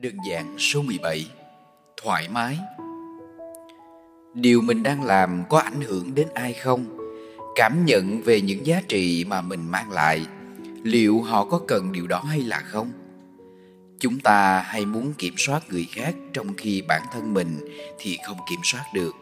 Đơn 0.00 0.14
giản 0.28 0.58
số 0.58 0.82
17 0.82 1.26
Thoải 2.02 2.28
mái. 2.28 2.58
Điều 4.34 4.60
mình 4.60 4.82
đang 4.82 5.02
làm 5.02 5.44
có 5.48 5.58
ảnh 5.58 5.80
hưởng 5.80 6.14
đến 6.14 6.28
ai 6.34 6.52
không? 6.52 6.84
Cảm 7.54 7.84
nhận 7.84 8.22
về 8.22 8.40
những 8.40 8.66
giá 8.66 8.82
trị 8.88 9.24
mà 9.28 9.40
mình 9.40 9.70
mang 9.70 9.90
lại. 9.90 10.26
Liệu 10.82 11.22
họ 11.22 11.44
có 11.44 11.60
cần 11.68 11.92
điều 11.92 12.06
đó 12.06 12.22
hay 12.28 12.40
là 12.40 12.60
không? 12.60 12.92
Chúng 13.98 14.20
ta 14.20 14.60
hay 14.60 14.86
muốn 14.86 15.12
kiểm 15.18 15.34
soát 15.36 15.62
người 15.70 15.86
khác 15.92 16.14
trong 16.32 16.54
khi 16.54 16.82
bản 16.82 17.02
thân 17.12 17.34
mình 17.34 17.58
thì 17.98 18.18
không 18.26 18.38
kiểm 18.50 18.60
soát 18.64 18.84
được. 18.94 19.14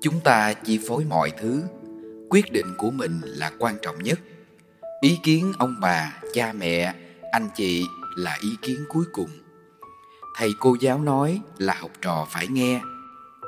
Chúng 0.00 0.20
ta 0.24 0.52
chi 0.52 0.80
phối 0.88 1.04
mọi 1.04 1.30
thứ. 1.40 1.62
Quyết 2.30 2.52
định 2.52 2.66
của 2.78 2.90
mình 2.90 3.20
là 3.22 3.50
quan 3.58 3.76
trọng 3.82 4.02
nhất. 4.02 4.20
Ý 5.00 5.18
kiến 5.22 5.52
ông 5.58 5.74
bà, 5.80 6.12
cha 6.34 6.52
mẹ, 6.52 6.94
anh 7.32 7.48
chị 7.56 7.84
là 8.16 8.38
ý 8.40 8.56
kiến 8.62 8.84
cuối 8.88 9.04
cùng. 9.12 9.30
Thầy 10.36 10.54
cô 10.60 10.76
giáo 10.80 10.98
nói 10.98 11.40
là 11.58 11.74
học 11.74 11.90
trò 12.00 12.26
phải 12.30 12.48
nghe, 12.48 12.80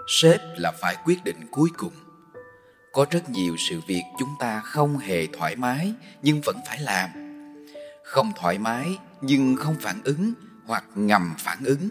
sếp 0.09 0.41
là 0.57 0.73
phải 0.81 0.97
quyết 1.05 1.25
định 1.25 1.47
cuối 1.51 1.71
cùng. 1.77 1.93
Có 2.93 3.07
rất 3.11 3.31
nhiều 3.31 3.57
sự 3.59 3.81
việc 3.87 4.03
chúng 4.19 4.35
ta 4.41 4.61
không 4.61 4.99
hề 4.99 5.27
thoải 5.27 5.57
mái 5.57 5.95
nhưng 6.23 6.41
vẫn 6.41 6.57
phải 6.67 6.81
làm. 6.81 7.11
Không 8.05 8.33
thoải 8.37 8.59
mái 8.59 8.99
nhưng 9.21 9.57
không 9.57 9.77
phản 9.81 10.03
ứng 10.05 10.33
hoặc 10.67 10.85
ngầm 10.95 11.35
phản 11.39 11.65
ứng. 11.65 11.89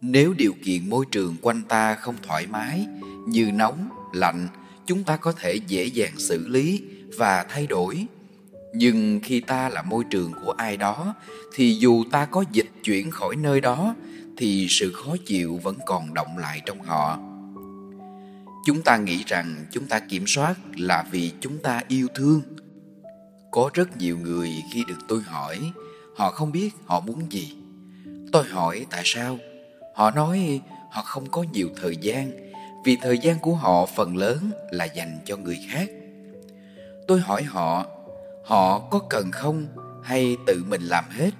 Nếu 0.00 0.34
điều 0.34 0.54
kiện 0.64 0.90
môi 0.90 1.06
trường 1.10 1.36
quanh 1.42 1.62
ta 1.62 1.94
không 1.94 2.16
thoải 2.22 2.46
mái, 2.46 2.86
như 3.26 3.50
nóng, 3.52 3.88
lạnh, 4.12 4.48
chúng 4.86 5.04
ta 5.04 5.16
có 5.16 5.32
thể 5.32 5.54
dễ 5.54 5.84
dàng 5.84 6.18
xử 6.18 6.48
lý 6.48 6.84
và 7.18 7.46
thay 7.48 7.66
đổi 7.66 8.06
nhưng 8.74 9.20
khi 9.22 9.40
ta 9.40 9.68
là 9.68 9.82
môi 9.82 10.04
trường 10.10 10.32
của 10.44 10.52
ai 10.52 10.76
đó, 10.76 11.14
thì 11.54 11.74
dù 11.74 12.04
ta 12.10 12.24
có 12.24 12.44
dịch 12.52 12.70
chuyển 12.84 13.10
khỏi 13.10 13.36
nơi 13.36 13.60
đó, 13.60 13.94
thì 14.36 14.66
sự 14.70 14.92
khó 14.92 15.16
chịu 15.26 15.60
vẫn 15.62 15.76
còn 15.86 16.14
động 16.14 16.38
lại 16.38 16.62
trong 16.66 16.80
họ. 16.80 17.18
Chúng 18.66 18.82
ta 18.82 18.96
nghĩ 18.96 19.22
rằng 19.26 19.64
chúng 19.70 19.86
ta 19.86 19.98
kiểm 19.98 20.24
soát 20.26 20.54
là 20.76 21.04
vì 21.10 21.32
chúng 21.40 21.58
ta 21.58 21.80
yêu 21.88 22.06
thương. 22.14 22.42
Có 23.50 23.70
rất 23.74 23.96
nhiều 23.96 24.18
người 24.18 24.50
khi 24.72 24.84
được 24.88 24.98
tôi 25.08 25.22
hỏi, 25.22 25.72
họ 26.16 26.30
không 26.30 26.52
biết 26.52 26.70
họ 26.84 27.00
muốn 27.00 27.32
gì. 27.32 27.56
Tôi 28.32 28.44
hỏi 28.44 28.86
tại 28.90 29.02
sao? 29.04 29.38
Họ 29.94 30.10
nói 30.10 30.60
họ 30.90 31.02
không 31.02 31.30
có 31.30 31.44
nhiều 31.52 31.68
thời 31.82 31.96
gian, 31.96 32.30
vì 32.84 32.96
thời 32.96 33.18
gian 33.18 33.38
của 33.38 33.54
họ 33.54 33.86
phần 33.86 34.16
lớn 34.16 34.50
là 34.70 34.84
dành 34.84 35.18
cho 35.24 35.36
người 35.36 35.58
khác. 35.70 35.90
Tôi 37.08 37.20
hỏi 37.20 37.42
họ 37.42 37.86
họ 38.50 38.78
có 38.78 38.98
cần 38.98 39.30
không 39.30 39.66
hay 40.02 40.36
tự 40.46 40.64
mình 40.68 40.82
làm 40.82 41.04
hết? 41.10 41.30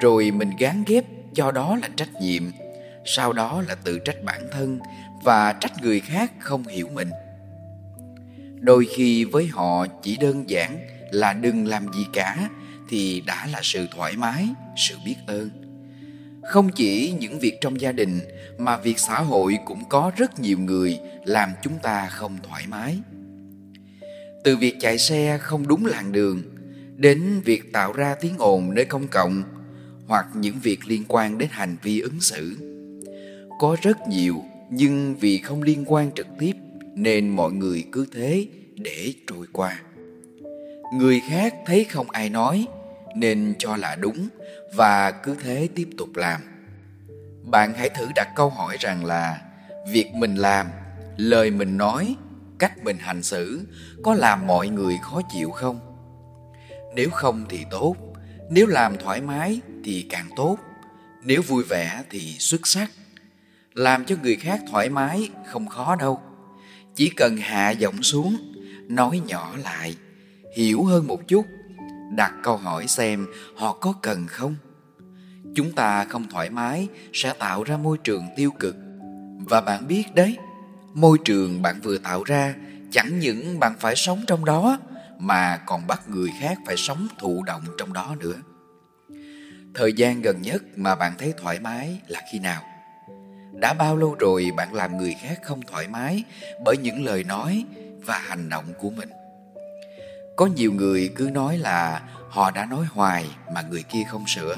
Rồi 0.00 0.30
mình 0.30 0.50
gán 0.58 0.84
ghép 0.86 1.04
cho 1.34 1.50
đó 1.50 1.76
là 1.82 1.88
trách 1.96 2.14
nhiệm. 2.20 2.42
Sau 3.04 3.32
đó 3.32 3.62
là 3.68 3.74
tự 3.74 3.98
trách 3.98 4.24
bản 4.24 4.48
thân 4.52 4.78
và 5.24 5.52
trách 5.52 5.72
người 5.82 6.00
khác 6.00 6.32
không 6.38 6.64
hiểu 6.64 6.88
mình. 6.94 7.10
Đôi 8.60 8.86
khi 8.96 9.24
với 9.24 9.46
họ 9.46 9.86
chỉ 10.02 10.16
đơn 10.16 10.50
giản 10.50 10.78
là 11.10 11.32
đừng 11.32 11.66
làm 11.66 11.92
gì 11.92 12.06
cả 12.12 12.48
thì 12.88 13.22
đã 13.26 13.48
là 13.52 13.60
sự 13.62 13.86
thoải 13.96 14.16
mái, 14.16 14.48
sự 14.76 14.96
biết 15.04 15.16
ơn. 15.26 15.50
Không 16.42 16.68
chỉ 16.72 17.14
những 17.18 17.38
việc 17.38 17.58
trong 17.60 17.80
gia 17.80 17.92
đình 17.92 18.20
mà 18.58 18.76
việc 18.76 18.98
xã 18.98 19.20
hội 19.20 19.58
cũng 19.64 19.84
có 19.88 20.12
rất 20.16 20.40
nhiều 20.40 20.58
người 20.58 21.00
làm 21.24 21.52
chúng 21.62 21.78
ta 21.78 22.06
không 22.06 22.36
thoải 22.42 22.64
mái 22.68 22.98
từ 24.48 24.56
việc 24.56 24.76
chạy 24.80 24.98
xe 24.98 25.38
không 25.38 25.68
đúng 25.68 25.86
làn 25.86 26.12
đường 26.12 26.42
đến 26.96 27.40
việc 27.44 27.72
tạo 27.72 27.92
ra 27.92 28.14
tiếng 28.14 28.34
ồn 28.38 28.74
nơi 28.74 28.84
công 28.84 29.08
cộng 29.08 29.42
hoặc 30.06 30.26
những 30.34 30.54
việc 30.62 30.78
liên 30.86 31.04
quan 31.08 31.38
đến 31.38 31.48
hành 31.52 31.76
vi 31.82 32.00
ứng 32.00 32.20
xử. 32.20 32.56
Có 33.58 33.76
rất 33.82 34.08
nhiều, 34.08 34.44
nhưng 34.70 35.16
vì 35.16 35.38
không 35.38 35.62
liên 35.62 35.84
quan 35.86 36.10
trực 36.14 36.26
tiếp 36.38 36.52
nên 36.94 37.28
mọi 37.28 37.52
người 37.52 37.84
cứ 37.92 38.06
thế 38.14 38.46
để 38.74 39.12
trôi 39.26 39.46
qua. 39.52 39.80
Người 40.94 41.20
khác 41.28 41.54
thấy 41.66 41.84
không 41.84 42.10
ai 42.10 42.28
nói 42.28 42.66
nên 43.16 43.54
cho 43.58 43.76
là 43.76 43.96
đúng 43.96 44.28
và 44.74 45.10
cứ 45.10 45.36
thế 45.42 45.68
tiếp 45.74 45.88
tục 45.98 46.16
làm. 46.16 46.40
Bạn 47.44 47.72
hãy 47.76 47.88
thử 47.88 48.06
đặt 48.14 48.28
câu 48.36 48.50
hỏi 48.50 48.76
rằng 48.80 49.04
là, 49.04 49.40
việc 49.92 50.06
mình 50.14 50.34
làm, 50.34 50.66
lời 51.16 51.50
mình 51.50 51.76
nói 51.76 52.16
cách 52.58 52.84
mình 52.84 52.98
hành 52.98 53.22
xử 53.22 53.66
có 54.02 54.14
làm 54.14 54.46
mọi 54.46 54.68
người 54.68 54.98
khó 55.02 55.20
chịu 55.32 55.50
không? 55.50 55.80
Nếu 56.94 57.10
không 57.10 57.46
thì 57.48 57.64
tốt, 57.70 57.96
nếu 58.50 58.66
làm 58.66 58.96
thoải 58.96 59.20
mái 59.20 59.60
thì 59.84 60.06
càng 60.10 60.28
tốt, 60.36 60.58
nếu 61.22 61.42
vui 61.42 61.64
vẻ 61.64 62.02
thì 62.10 62.36
xuất 62.38 62.66
sắc. 62.66 62.90
Làm 63.74 64.04
cho 64.04 64.16
người 64.22 64.36
khác 64.36 64.60
thoải 64.70 64.88
mái 64.88 65.30
không 65.46 65.66
khó 65.66 65.96
đâu. 65.96 66.20
Chỉ 66.94 67.10
cần 67.16 67.36
hạ 67.36 67.70
giọng 67.70 68.02
xuống, 68.02 68.36
nói 68.88 69.20
nhỏ 69.26 69.54
lại, 69.64 69.96
hiểu 70.56 70.84
hơn 70.84 71.06
một 71.06 71.28
chút, 71.28 71.46
đặt 72.16 72.32
câu 72.42 72.56
hỏi 72.56 72.86
xem 72.86 73.26
họ 73.56 73.72
có 73.72 73.92
cần 74.02 74.26
không? 74.26 74.54
Chúng 75.54 75.72
ta 75.72 76.04
không 76.04 76.30
thoải 76.30 76.50
mái 76.50 76.88
sẽ 77.12 77.32
tạo 77.38 77.64
ra 77.64 77.76
môi 77.76 77.98
trường 77.98 78.24
tiêu 78.36 78.50
cực. 78.50 78.76
Và 79.48 79.60
bạn 79.60 79.88
biết 79.88 80.14
đấy 80.14 80.36
môi 81.00 81.18
trường 81.24 81.62
bạn 81.62 81.80
vừa 81.82 81.98
tạo 81.98 82.24
ra, 82.24 82.54
chẳng 82.90 83.18
những 83.18 83.60
bạn 83.60 83.74
phải 83.80 83.96
sống 83.96 84.24
trong 84.26 84.44
đó, 84.44 84.78
mà 85.18 85.56
còn 85.66 85.86
bắt 85.86 86.08
người 86.08 86.30
khác 86.40 86.58
phải 86.66 86.76
sống 86.76 87.08
thụ 87.18 87.42
động 87.42 87.62
trong 87.78 87.92
đó 87.92 88.16
nữa. 88.20 88.34
Thời 89.74 89.92
gian 89.92 90.22
gần 90.22 90.42
nhất 90.42 90.62
mà 90.76 90.94
bạn 90.94 91.12
thấy 91.18 91.34
thoải 91.38 91.60
mái 91.60 92.00
là 92.06 92.22
khi 92.32 92.38
nào? 92.38 92.62
Đã 93.52 93.74
bao 93.74 93.96
lâu 93.96 94.14
rồi 94.14 94.50
bạn 94.56 94.74
làm 94.74 94.98
người 94.98 95.14
khác 95.22 95.38
không 95.42 95.62
thoải 95.62 95.88
mái 95.88 96.24
bởi 96.64 96.76
những 96.76 97.04
lời 97.04 97.24
nói 97.24 97.64
và 98.06 98.18
hành 98.18 98.48
động 98.48 98.64
của 98.78 98.90
mình? 98.90 99.08
Có 100.36 100.46
nhiều 100.46 100.72
người 100.72 101.10
cứ 101.16 101.30
nói 101.32 101.58
là 101.58 102.02
họ 102.28 102.50
đã 102.50 102.64
nói 102.64 102.86
hoài 102.90 103.26
mà 103.54 103.62
người 103.62 103.82
kia 103.82 104.02
không 104.10 104.24
sửa. 104.26 104.56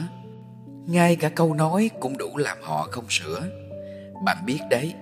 Ngay 0.86 1.16
cả 1.16 1.28
câu 1.28 1.54
nói 1.54 1.90
cũng 2.00 2.18
đủ 2.18 2.36
làm 2.36 2.58
họ 2.62 2.88
không 2.90 3.06
sửa. 3.08 3.42
Bạn 4.24 4.46
biết 4.46 4.58
đấy 4.70 4.94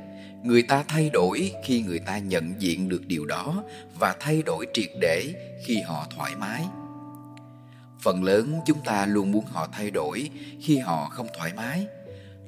người 0.43 0.62
ta 0.62 0.84
thay 0.88 1.10
đổi 1.10 1.53
khi 1.65 1.82
người 1.82 1.99
ta 1.99 2.19
nhận 2.19 2.54
diện 2.59 2.88
được 2.88 3.06
điều 3.06 3.26
đó 3.26 3.65
và 3.99 4.16
thay 4.21 4.43
đổi 4.43 4.66
triệt 4.75 4.91
để 5.00 5.34
khi 5.65 5.81
họ 5.81 6.06
thoải 6.16 6.32
mái. 6.37 6.65
Phần 8.00 8.25
lớn 8.25 8.60
chúng 8.66 8.81
ta 8.84 9.06
luôn 9.06 9.32
muốn 9.32 9.44
họ 9.44 9.69
thay 9.72 9.91
đổi 9.91 10.31
khi 10.60 10.78
họ 10.78 11.09
không 11.09 11.26
thoải 11.38 11.53
mái, 11.56 11.87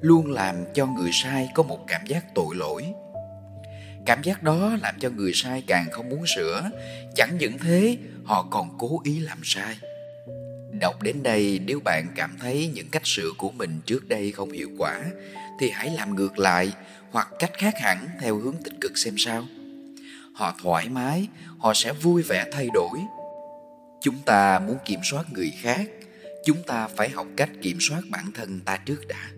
luôn 0.00 0.30
làm 0.30 0.56
cho 0.74 0.86
người 0.86 1.10
sai 1.12 1.48
có 1.54 1.62
một 1.62 1.78
cảm 1.86 2.06
giác 2.06 2.34
tội 2.34 2.56
lỗi. 2.56 2.84
Cảm 4.06 4.22
giác 4.22 4.42
đó 4.42 4.76
làm 4.82 4.94
cho 5.00 5.10
người 5.10 5.32
sai 5.34 5.62
càng 5.66 5.86
không 5.90 6.08
muốn 6.08 6.24
sửa, 6.36 6.70
chẳng 7.14 7.38
những 7.38 7.58
thế, 7.58 7.98
họ 8.24 8.46
còn 8.50 8.78
cố 8.78 9.00
ý 9.04 9.18
làm 9.18 9.38
sai. 9.42 9.76
Đọc 10.80 11.02
đến 11.02 11.22
đây, 11.22 11.60
nếu 11.66 11.80
bạn 11.84 12.06
cảm 12.16 12.36
thấy 12.40 12.70
những 12.74 12.88
cách 12.88 13.06
sửa 13.06 13.30
của 13.38 13.50
mình 13.50 13.80
trước 13.86 14.08
đây 14.08 14.32
không 14.32 14.50
hiệu 14.50 14.70
quả 14.78 15.00
thì 15.60 15.70
hãy 15.70 15.90
làm 15.90 16.16
ngược 16.16 16.38
lại 16.38 16.72
hoặc 17.10 17.28
cách 17.38 17.50
khác 17.58 17.74
hẳn 17.78 18.08
theo 18.20 18.36
hướng 18.36 18.56
tích 18.64 18.74
cực 18.80 18.98
xem 18.98 19.14
sao. 19.18 19.46
Họ 20.32 20.54
thoải 20.62 20.88
mái, 20.88 21.28
họ 21.58 21.74
sẽ 21.74 21.92
vui 21.92 22.22
vẻ 22.22 22.44
thay 22.52 22.68
đổi. 22.74 22.98
Chúng 24.00 24.18
ta 24.26 24.58
muốn 24.58 24.78
kiểm 24.84 25.00
soát 25.10 25.32
người 25.32 25.52
khác, 25.60 25.80
chúng 26.44 26.62
ta 26.66 26.88
phải 26.88 27.08
học 27.08 27.26
cách 27.36 27.50
kiểm 27.62 27.76
soát 27.80 28.00
bản 28.10 28.32
thân 28.34 28.60
ta 28.64 28.76
trước 28.76 29.08
đã. 29.08 29.30